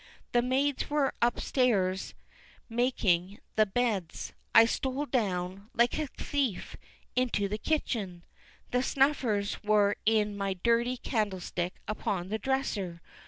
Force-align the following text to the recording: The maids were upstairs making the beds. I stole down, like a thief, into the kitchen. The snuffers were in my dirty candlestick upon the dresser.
The 0.31 0.41
maids 0.41 0.89
were 0.89 1.13
upstairs 1.21 2.15
making 2.67 3.37
the 3.55 3.67
beds. 3.67 4.33
I 4.55 4.65
stole 4.65 5.05
down, 5.05 5.69
like 5.75 5.99
a 5.99 6.07
thief, 6.07 6.75
into 7.15 7.47
the 7.47 7.59
kitchen. 7.59 8.23
The 8.71 8.81
snuffers 8.81 9.61
were 9.63 9.95
in 10.07 10.35
my 10.35 10.53
dirty 10.55 10.97
candlestick 10.97 11.75
upon 11.87 12.29
the 12.29 12.39
dresser. 12.39 12.99